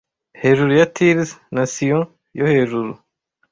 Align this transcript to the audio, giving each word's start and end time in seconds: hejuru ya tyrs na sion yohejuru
hejuru 0.41 0.71
ya 0.79 0.85
tyrs 0.95 1.29
na 1.55 1.63
sion 1.73 2.03
yohejuru 2.37 2.91